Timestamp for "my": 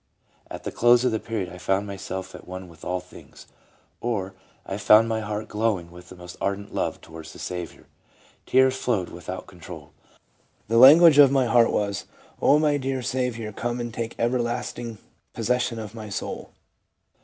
5.07-5.19, 11.29-11.45, 12.57-12.77, 15.93-16.09